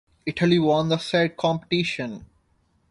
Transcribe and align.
Italy 0.25 0.57
won 0.57 0.89
the 0.89 0.97
said 0.97 1.37
competition. 1.37 2.25